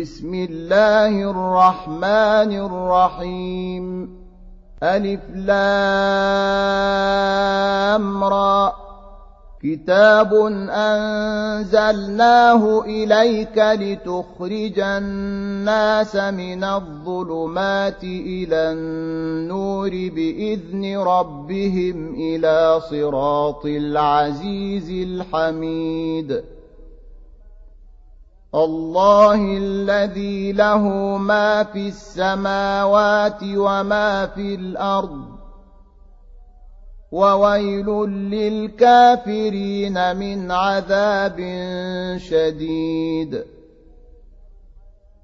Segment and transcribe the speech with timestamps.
[0.00, 4.16] بسم الله الرحمن الرحيم.
[4.82, 5.54] ألف لام
[8.24, 8.72] را.
[9.62, 10.34] كتاب
[10.70, 26.42] أنزلناه إليك لتخرج الناس من الظلمات إلى النور بإذن ربهم إلى صراط العزيز الحميد.
[28.54, 35.24] الله الذي له ما في السماوات وما في الأرض
[37.12, 37.86] وويل
[38.30, 41.38] للكافرين من عذاب
[42.16, 43.44] شديد.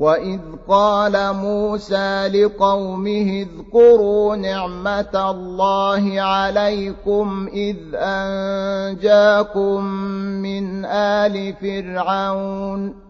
[0.00, 9.84] وإذ قال موسى لقومه اذكروا نعمة الله عليكم إذ أنجاكم
[10.42, 13.09] من آل فرعون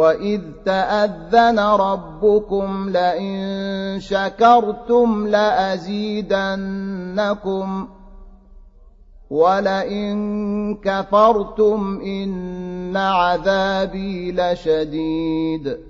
[0.00, 6.28] وإذ تأذن ربكم لئن شكرتم لأزيدنكم
[9.30, 10.16] ولئن
[10.84, 15.89] كفرتم إن عذابي لشديد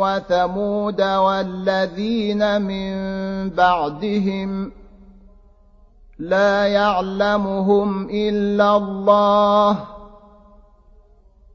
[0.00, 2.90] وثمود والذين من
[3.50, 4.72] بعدهم
[6.18, 9.96] لا يعلمهم إلا الله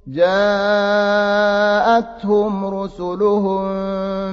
[0.07, 1.45] جاءتهم
[2.65, 3.63] رسلهم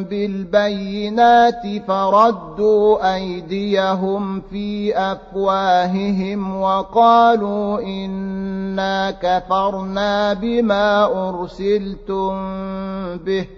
[0.04, 12.32] بالبينات فردوا أيديهم في أفواههم وقالوا إنا كفرنا بما أرسلتم
[13.16, 13.57] به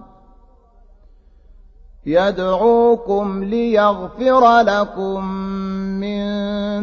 [2.05, 5.25] يدعوكم ليغفر لكم
[6.01, 6.21] من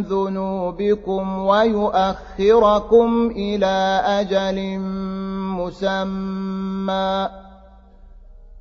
[0.03, 4.79] ذنوبكم ويؤخركم إلى أجل
[5.59, 7.29] مسمى.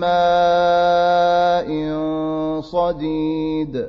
[0.00, 1.70] ماء
[2.60, 3.88] صديد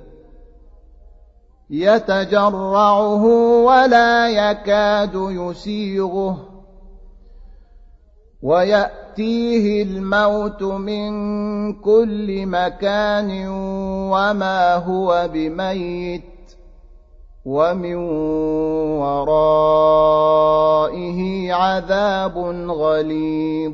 [1.70, 3.26] يتجرعه
[3.66, 6.38] ولا يكاد يسيغه
[8.42, 11.12] ويأتيه الموت من
[11.74, 13.48] كل مكان
[14.12, 16.24] وما هو بميت
[17.46, 17.96] ومن
[19.02, 20.40] ورائه
[21.54, 22.38] عذاب
[22.70, 23.74] غليظ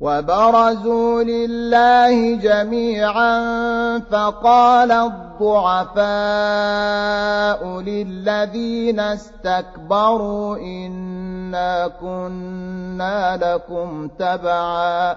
[0.00, 3.38] وبرزوا لله جميعا
[4.10, 6.00] فقال الضعفاء
[7.80, 15.16] للذين استكبروا إنا كنا لكم تبعا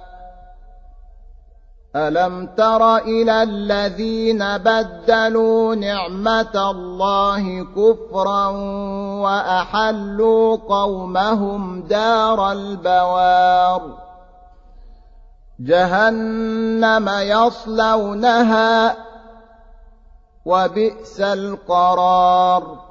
[1.95, 8.47] ألم تر إلى الذين بدلوا نعمة الله كفرا
[9.21, 13.81] وأحلوا قومهم دار البوار
[15.59, 18.97] جهنم يصلونها
[20.45, 22.90] وبئس القرار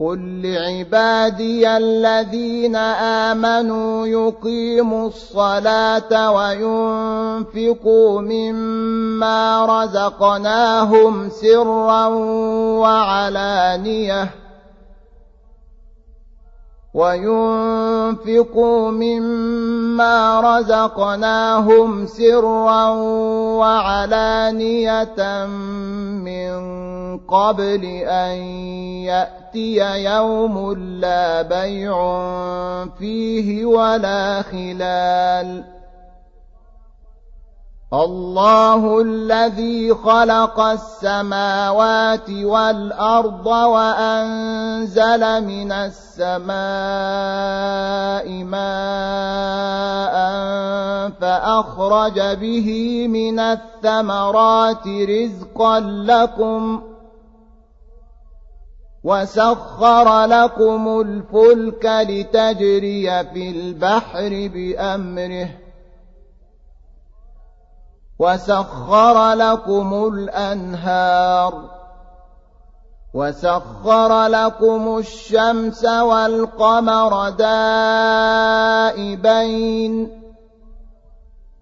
[0.00, 2.76] قل لعبادي الذين
[3.26, 12.06] آمنوا يقيموا الصلاة وينفقوا مما رزقناهم سرا
[12.78, 14.28] وعلانيةً
[16.98, 22.88] وينفقوا مما رزقناهم سرا
[23.60, 25.46] وعلانية
[26.26, 26.87] من
[27.28, 28.36] قبل أن
[29.04, 31.94] يأتي يوم لا بيع
[32.98, 35.78] فيه ولا خلال.
[37.92, 46.48] الله الذي خلق السماوات والأرض وأنزل من السماء
[48.44, 50.18] ماء
[51.20, 56.87] فأخرج به من الثمرات رزقا لكم
[59.08, 65.48] وسخر لكم الفلك لتجري في البحر بأمره
[68.18, 71.78] وسخر لكم الأنهار
[73.14, 77.72] وسخر لكم الشمس والقمر دائبين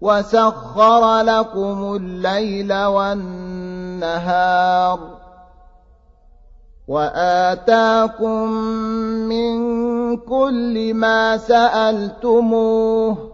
[0.01, 3.97] وسخر لكم الليل والنهار
[6.87, 8.51] وآتاكم
[9.27, 9.57] من
[10.17, 13.31] كل ما سألتموه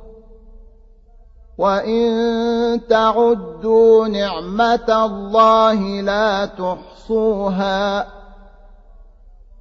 [1.57, 8.07] وإن تعدوا نعمة الله لا تحصوها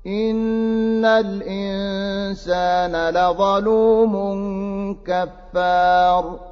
[0.06, 4.14] إن الإنسان الإنسان لظلوم
[5.04, 6.51] كفار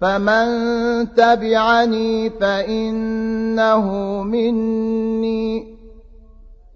[0.00, 3.86] فمن تبعني فإنه
[4.22, 5.76] مني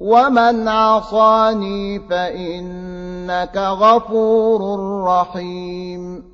[0.00, 6.33] ومن عصاني فإنك غفور رحيم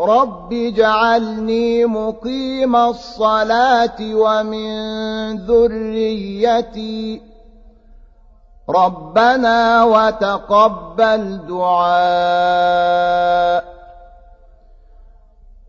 [0.00, 7.22] رب اجعلني مقيم الصلاة ومن ذريتي
[8.68, 12.92] ربنا وتقبل دعاء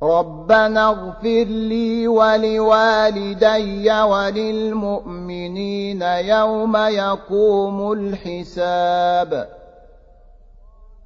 [0.03, 9.47] ربنا اغفر لي ولوالدي وللمؤمنين يوم يقوم الحساب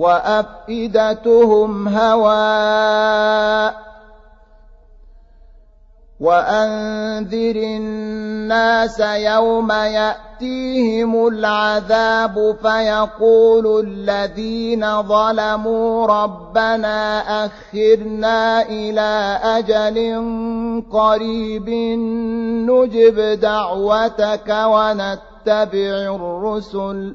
[0.00, 3.74] وأفئدتهم هواء.
[6.20, 19.96] وأنذر الناس يوم يأتيهم العذاب فيقول الذين ظلموا ربنا أخرنا إلى أجل
[20.92, 21.68] قريب
[22.70, 27.14] نجب دعوتك ونتبع الرسل.